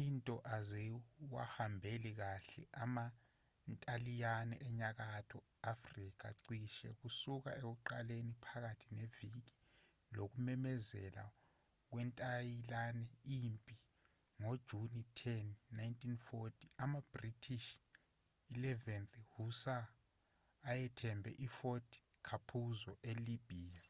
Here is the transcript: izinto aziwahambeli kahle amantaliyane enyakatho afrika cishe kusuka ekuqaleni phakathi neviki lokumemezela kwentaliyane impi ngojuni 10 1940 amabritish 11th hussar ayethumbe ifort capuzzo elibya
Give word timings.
izinto 0.00 0.34
aziwahambeli 0.56 2.10
kahle 2.20 2.62
amantaliyane 2.84 4.56
enyakatho 4.68 5.38
afrika 5.72 6.26
cishe 6.44 6.88
kusuka 7.00 7.50
ekuqaleni 7.60 8.32
phakathi 8.44 8.88
neviki 8.98 9.54
lokumemezela 10.16 11.24
kwentaliyane 11.90 13.06
impi 13.38 13.76
ngojuni 14.40 15.02
10 15.20 15.48
1940 15.78 16.84
amabritish 16.84 17.68
11th 18.54 19.14
hussar 19.34 19.84
ayethumbe 20.70 21.30
ifort 21.46 21.88
capuzzo 22.26 22.92
elibya 23.10 23.82